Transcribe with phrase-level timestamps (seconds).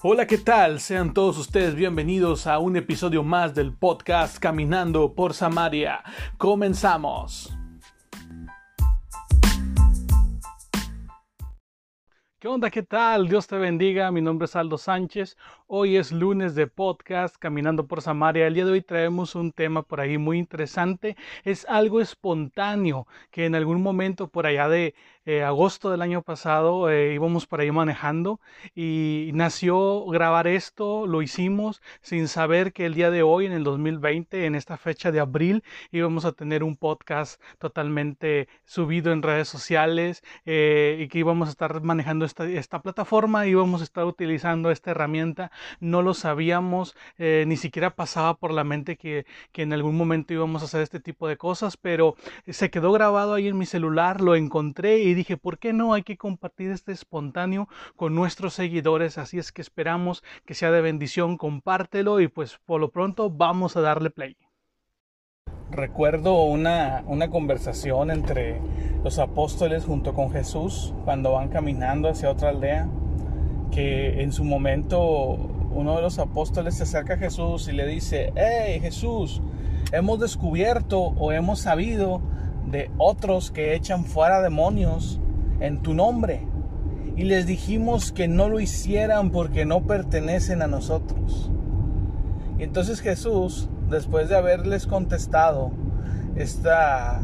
[0.00, 0.78] Hola, ¿qué tal?
[0.78, 6.04] Sean todos ustedes bienvenidos a un episodio más del podcast Caminando por Samaria.
[6.36, 7.52] Comenzamos.
[12.38, 12.70] ¿Qué onda?
[12.70, 13.26] ¿Qué tal?
[13.26, 14.12] Dios te bendiga.
[14.12, 15.36] Mi nombre es Aldo Sánchez.
[15.66, 18.46] Hoy es lunes de podcast Caminando por Samaria.
[18.46, 21.16] El día de hoy traemos un tema por ahí muy interesante.
[21.42, 24.94] Es algo espontáneo que en algún momento por allá de
[25.28, 28.40] eh, agosto del año pasado eh, íbamos por ahí manejando
[28.74, 31.06] y nació grabar esto.
[31.06, 35.12] Lo hicimos sin saber que el día de hoy, en el 2020, en esta fecha
[35.12, 41.18] de abril, íbamos a tener un podcast totalmente subido en redes sociales eh, y que
[41.18, 45.50] íbamos a estar manejando esta, plataforma íbamos a estar utilizando esta herramienta.
[45.78, 50.62] No lo sabíamos, ni siquiera pasaba por la mente que, que en algún momento íbamos
[50.62, 52.14] a hacer este tipo de cosas, pero
[52.46, 55.92] se quedó grabado ahí en mi celular, lo encontré y dije, ¿por qué no?
[55.92, 60.80] Hay que compartir este espontáneo con nuestros seguidores, así es que esperamos que sea de
[60.80, 64.36] bendición, compártelo y pues por lo pronto vamos a darle play.
[65.70, 68.60] Recuerdo una, una conversación entre
[69.04, 72.88] los apóstoles junto con Jesús cuando van caminando hacia otra aldea,
[73.70, 75.08] que en su momento
[75.70, 79.42] uno de los apóstoles se acerca a Jesús y le dice, hey Jesús,
[79.92, 82.20] hemos descubierto o hemos sabido
[82.70, 85.20] de otros que echan fuera demonios
[85.60, 86.46] en tu nombre.
[87.16, 91.50] Y les dijimos que no lo hicieran porque no pertenecen a nosotros.
[92.58, 95.72] Y entonces Jesús, después de haberles contestado
[96.36, 97.20] esta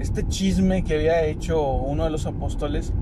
[0.00, 2.92] este chisme que había hecho uno de los apóstoles,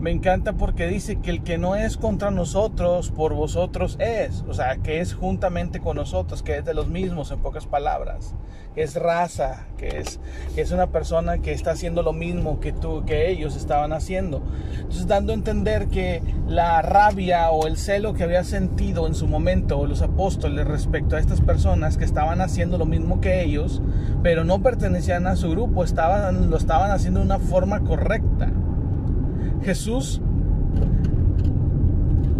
[0.00, 4.44] me encanta porque dice que el que no es contra nosotros, por vosotros es.
[4.48, 8.34] O sea, que es juntamente con nosotros, que es de los mismos, en pocas palabras.
[8.74, 10.20] Que es raza, que es,
[10.54, 14.42] es una persona que está haciendo lo mismo que, tú, que ellos estaban haciendo.
[14.74, 19.26] Entonces, dando a entender que la rabia o el celo que había sentido en su
[19.28, 23.80] momento los apóstoles respecto a estas personas que estaban haciendo lo mismo que ellos,
[24.22, 28.52] pero no pertenecían a su grupo, estaban, lo estaban haciendo de una forma correcta.
[29.66, 30.20] Jesús,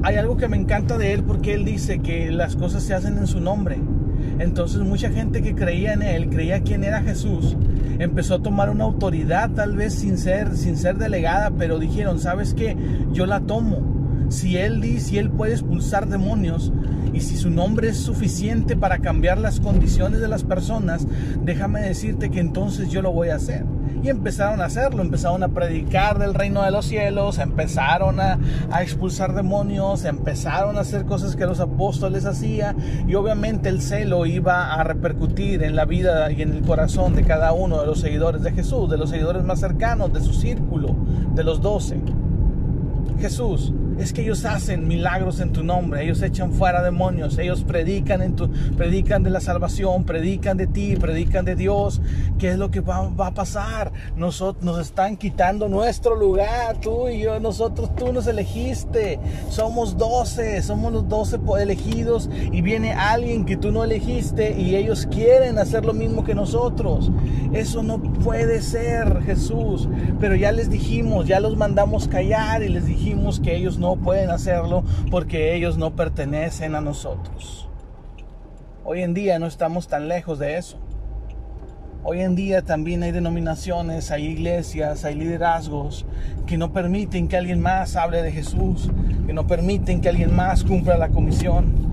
[0.04, 3.18] hay algo que me encanta de él porque él dice que las cosas se hacen
[3.18, 3.80] en su nombre.
[4.38, 7.56] Entonces mucha gente que creía en él, creía quién era Jesús,
[7.98, 12.54] empezó a tomar una autoridad tal vez sin ser, sin ser delegada, pero dijeron, ¿sabes
[12.54, 12.76] qué?
[13.12, 14.26] Yo la tomo.
[14.28, 16.72] Si él dice, si él puede expulsar demonios
[17.12, 21.08] y si su nombre es suficiente para cambiar las condiciones de las personas,
[21.44, 23.64] déjame decirte que entonces yo lo voy a hacer
[24.02, 28.38] y empezaron a hacerlo, empezaron a predicar del reino de los cielos, empezaron a,
[28.80, 32.76] expulsar demonios, empezaron a hacer cosas que los apóstoles hacían
[33.08, 37.24] y obviamente el celo iba a repercutir en la vida y en el corazón de
[37.24, 40.94] cada uno de los seguidores de Jesús, de los seguidores más cercanos, de su círculo,
[41.34, 41.98] de los doce.
[43.18, 48.22] Jesús es que ellos hacen milagros en tu nombre, ellos echan fuera demonios, ellos predican
[48.22, 52.00] en tu predican de la salvación, predican de ti, predican de Dios.
[52.38, 53.92] ¿Qué es lo que va, a pasar?
[54.16, 59.18] Nosotros nos están quitando nuestro lugar, tú y yo, nosotros tú nos elegiste.
[59.48, 65.06] Somos doce, somos los doce elegidos y viene alguien que tú no elegiste y ellos
[65.10, 67.10] quieren hacer lo mismo que nosotros.
[67.52, 69.88] Eso no puede ser, Jesús.
[70.20, 73.94] Pero ya les dijimos, ya los mandamos callar y les dijimos que ellos no no
[73.94, 74.82] pueden hacerlo
[75.12, 77.68] porque ellos no pertenecen a nosotros.
[78.84, 80.78] Hoy en día no estamos tan lejos de eso.
[82.02, 86.04] Hoy en día también hay denominaciones, hay iglesias, hay liderazgos
[86.46, 88.90] que no permiten que alguien más hable de Jesús,
[89.24, 91.86] que no permiten que alguien más cumpla la comisión.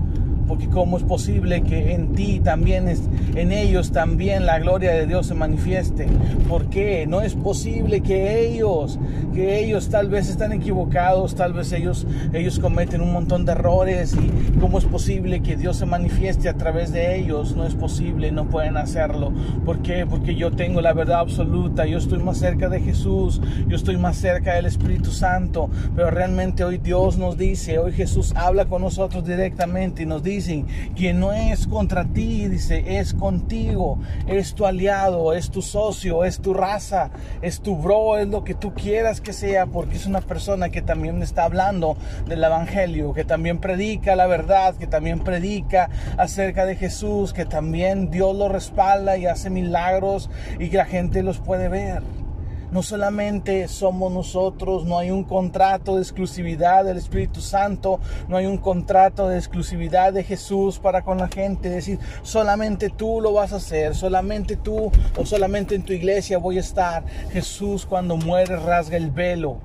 [0.46, 3.02] Porque cómo es posible que en ti también, es,
[3.34, 6.06] en ellos también la gloria de Dios se manifieste.
[6.48, 7.06] ¿Por qué?
[7.06, 8.98] No es posible que ellos,
[9.34, 14.14] que ellos tal vez están equivocados, tal vez ellos, ellos cometen un montón de errores.
[14.14, 17.56] ¿Y cómo es posible que Dios se manifieste a través de ellos?
[17.56, 19.32] No es posible, no pueden hacerlo.
[19.64, 20.06] ¿Por qué?
[20.06, 24.16] Porque yo tengo la verdad absoluta, yo estoy más cerca de Jesús, yo estoy más
[24.16, 25.70] cerca del Espíritu Santo.
[25.96, 30.33] Pero realmente hoy Dios nos dice, hoy Jesús habla con nosotros directamente y nos dice,
[30.36, 36.24] dicen, quien no es contra ti, dice, es contigo, es tu aliado, es tu socio,
[36.24, 37.10] es tu raza,
[37.42, 40.82] es tu bro, es lo que tú quieras que sea, porque es una persona que
[40.82, 41.96] también está hablando
[42.26, 48.10] del Evangelio, que también predica la verdad, que también predica acerca de Jesús, que también
[48.10, 52.23] Dios lo respalda y hace milagros y que la gente los puede ver.
[52.74, 58.46] No solamente somos nosotros, no hay un contrato de exclusividad del Espíritu Santo, no hay
[58.46, 63.52] un contrato de exclusividad de Jesús para con la gente, decir, solamente tú lo vas
[63.52, 67.04] a hacer, solamente tú o solamente en tu iglesia voy a estar.
[67.30, 69.60] Jesús cuando muere rasga el velo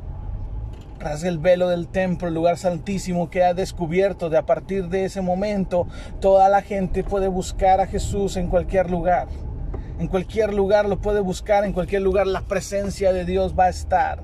[0.99, 4.29] rasga el velo del templo, el lugar santísimo que ha descubierto.
[4.29, 5.87] De a partir de ese momento,
[6.19, 9.27] toda la gente puede buscar a Jesús en cualquier lugar.
[9.99, 13.69] En cualquier lugar lo puede buscar, en cualquier lugar la presencia de Dios va a
[13.69, 14.21] estar.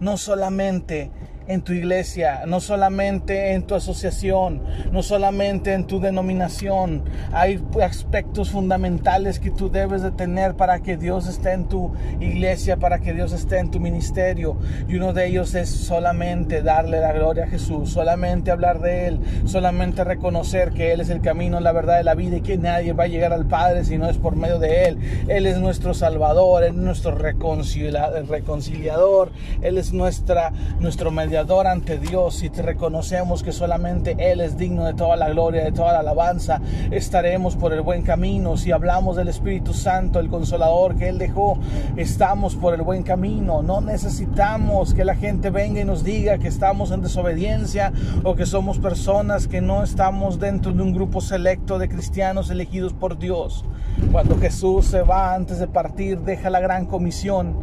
[0.00, 1.10] No solamente
[1.52, 7.02] en tu iglesia, no solamente en tu asociación, no solamente en tu denominación.
[7.32, 12.78] Hay aspectos fundamentales que tú debes de tener para que Dios esté en tu iglesia,
[12.78, 14.56] para que Dios esté en tu ministerio.
[14.88, 19.20] Y uno de ellos es solamente darle la gloria a Jesús, solamente hablar de Él,
[19.44, 22.92] solamente reconocer que Él es el camino, la verdad y la vida y que nadie
[22.92, 24.98] va a llegar al Padre si no es por medio de Él.
[25.28, 32.44] Él es nuestro Salvador, Él es nuestro reconciliador, Él es nuestra, nuestro mediador ante Dios
[32.44, 35.98] y te reconocemos que solamente Él es digno de toda la gloria, de toda la
[35.98, 36.60] alabanza,
[36.92, 38.56] estaremos por el buen camino.
[38.56, 41.58] Si hablamos del Espíritu Santo, el consolador que Él dejó,
[41.96, 43.60] estamos por el buen camino.
[43.60, 47.92] No necesitamos que la gente venga y nos diga que estamos en desobediencia
[48.22, 52.92] o que somos personas que no estamos dentro de un grupo selecto de cristianos elegidos
[52.92, 53.64] por Dios.
[54.12, 57.56] Cuando Jesús se va antes de partir, deja la gran comisión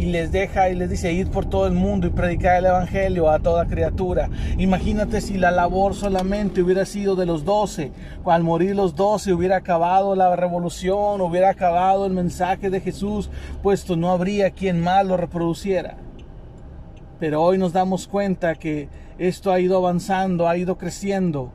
[0.00, 3.28] y les deja y les dice ir por todo el mundo y predicar el evangelio
[3.28, 4.30] a toda criatura.
[4.56, 7.92] Imagínate si la labor solamente hubiera sido de los doce,
[8.24, 13.28] al morir los doce hubiera acabado la revolución, hubiera acabado el mensaje de Jesús,
[13.62, 15.98] puesto no habría quien más lo reproduciera.
[17.18, 18.88] Pero hoy nos damos cuenta que
[19.18, 21.52] esto ha ido avanzando, ha ido creciendo.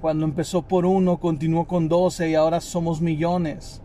[0.00, 3.82] Cuando empezó por uno, continuó con doce y ahora somos millones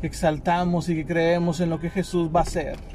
[0.00, 2.93] que exaltamos y que creemos en lo que Jesús va a hacer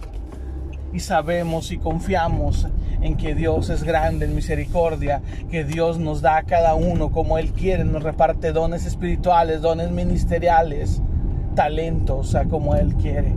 [0.94, 2.68] y sabemos y confiamos
[3.01, 7.38] en que Dios es grande en misericordia, que Dios nos da a cada uno como
[7.38, 11.01] Él quiere, nos reparte dones espirituales, dones ministeriales,
[11.56, 13.36] talentos a como Él quiere.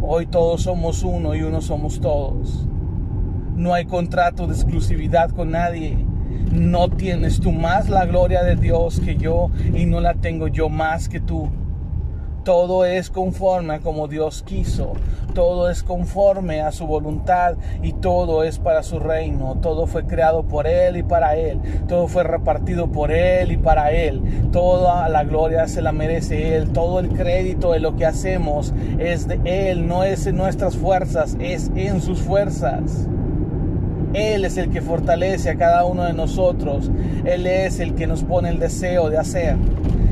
[0.00, 2.66] Hoy todos somos uno y uno somos todos.
[3.54, 5.96] No hay contrato de exclusividad con nadie.
[6.52, 10.68] No tienes tú más la gloria de Dios que yo y no la tengo yo
[10.68, 11.50] más que tú.
[12.44, 14.94] Todo es conforme a como Dios quiso,
[15.34, 19.58] todo es conforme a su voluntad y todo es para su reino.
[19.60, 23.92] Todo fue creado por Él y para Él, todo fue repartido por Él y para
[23.92, 24.22] Él.
[24.50, 29.28] Toda la gloria se la merece Él, todo el crédito de lo que hacemos es
[29.28, 33.08] de Él, no es en nuestras fuerzas, es en sus fuerzas.
[34.14, 36.90] Él es el que fortalece a cada uno de nosotros.
[37.24, 39.56] Él es el que nos pone el deseo de hacer.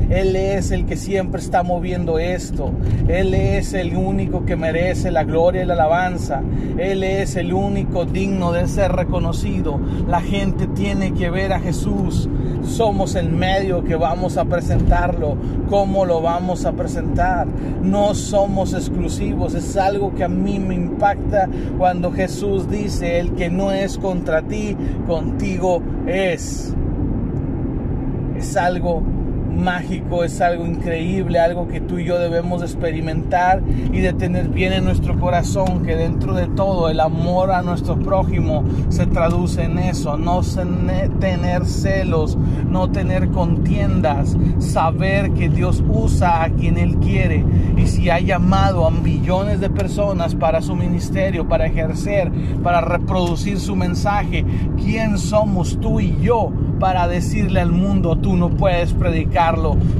[0.09, 2.71] Él es el que siempre está moviendo esto.
[3.07, 6.41] Él es el único que merece la gloria y la alabanza.
[6.77, 9.79] Él es el único digno de ser reconocido.
[10.07, 12.29] La gente tiene que ver a Jesús.
[12.63, 15.37] Somos el medio que vamos a presentarlo.
[15.69, 17.47] ¿Cómo lo vamos a presentar?
[17.81, 19.55] No somos exclusivos.
[19.55, 24.41] Es algo que a mí me impacta cuando Jesús dice, el que no es contra
[24.41, 24.75] ti,
[25.05, 26.73] contigo es.
[28.37, 29.01] Es algo
[29.57, 33.61] mágico, es algo increíble, algo que tú y yo debemos experimentar
[33.91, 37.97] y de tener bien en nuestro corazón, que dentro de todo el amor a nuestro
[37.99, 40.41] prójimo se traduce en eso, no
[41.19, 42.37] tener celos,
[42.69, 47.43] no tener contiendas, saber que Dios usa a quien Él quiere
[47.75, 52.31] y si ha llamado a millones de personas para su ministerio, para ejercer,
[52.63, 54.45] para reproducir su mensaje,
[54.77, 56.51] ¿quién somos tú y yo?
[56.79, 58.93] para decirle al mundo, tú no puedes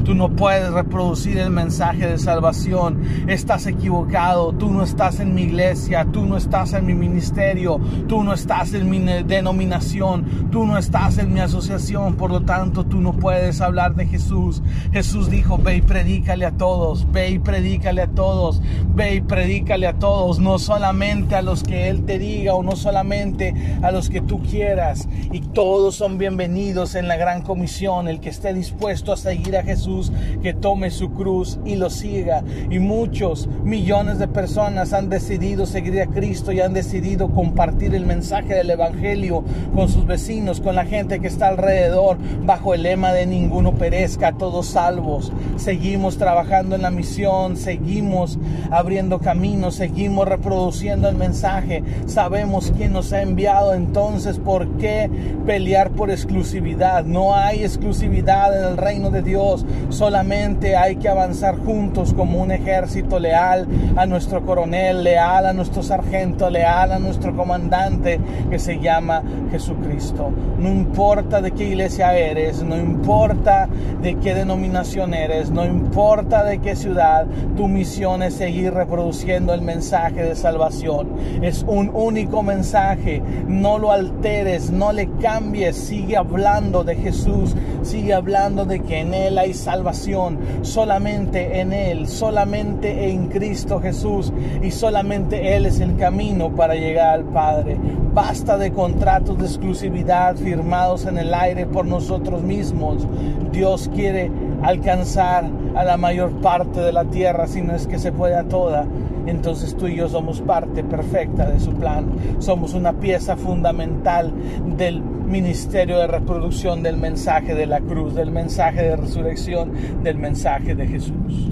[0.03, 5.43] tú no puedes reproducir el mensaje de salvación, estás equivocado, tú no estás en mi
[5.43, 10.77] iglesia, tú no estás en mi ministerio, tú no estás en mi denominación, tú no
[10.77, 14.61] estás en mi asociación, por lo tanto tú no puedes hablar de Jesús.
[14.91, 18.61] Jesús dijo, ve y predícale a todos, ve y predícale a todos,
[18.95, 22.75] ve y predícale a todos, no solamente a los que Él te diga o no
[22.75, 28.19] solamente a los que tú quieras, y todos son bienvenidos en la gran comisión, el
[28.19, 32.43] que esté dispuesto a seguir a Jesús, que tome su cruz y lo siga.
[32.69, 38.05] Y muchos, millones de personas han decidido seguir a Cristo y han decidido compartir el
[38.05, 43.13] mensaje del Evangelio con sus vecinos, con la gente que está alrededor, bajo el lema
[43.13, 45.31] de ninguno perezca, todos salvos.
[45.55, 48.37] Seguimos trabajando en la misión, seguimos
[48.71, 51.83] abriendo caminos, seguimos reproduciendo el mensaje.
[52.05, 55.09] Sabemos quién nos ha enviado, entonces, ¿por qué
[55.45, 57.05] pelear por exclusividad?
[57.05, 59.65] No hay exclusividad en el reino de Dios.
[59.89, 65.83] Solamente hay que avanzar juntos como un ejército leal a nuestro coronel, leal a nuestro
[65.83, 68.19] sargento, leal a nuestro comandante
[68.49, 70.31] que se llama Jesucristo.
[70.57, 73.67] No importa de qué iglesia eres, no importa
[74.01, 79.61] de qué denominación eres, no importa de qué ciudad, tu misión es seguir reproduciendo el
[79.61, 81.09] mensaje de salvación.
[81.41, 88.13] Es un único mensaje, no lo alteres, no le cambies, sigue hablando de Jesús, sigue
[88.13, 94.31] hablando de que en Él hay salvación, solamente en Él, solamente en Cristo Jesús
[94.61, 97.77] y solamente Él es el camino para llegar al Padre.
[98.13, 103.07] Basta de contratos de exclusividad firmados en el aire por nosotros mismos.
[103.51, 104.31] Dios quiere
[104.61, 105.45] alcanzar
[105.75, 108.85] a la mayor parte de la tierra, si no es que se puede a toda.
[109.27, 112.07] Entonces tú y yo somos parte perfecta de su plan.
[112.39, 114.31] Somos una pieza fundamental
[114.77, 120.73] del ministerio de reproducción del mensaje de la cruz, del mensaje de resurrección, del mensaje
[120.73, 121.49] de Jesús.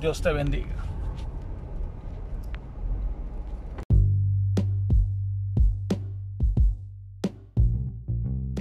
[0.00, 0.84] Dios te bendiga.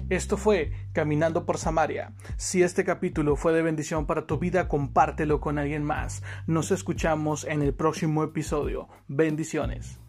[0.09, 2.13] Esto fue Caminando por Samaria.
[2.37, 6.21] Si este capítulo fue de bendición para tu vida, compártelo con alguien más.
[6.45, 8.89] Nos escuchamos en el próximo episodio.
[9.07, 10.02] Bendiciones.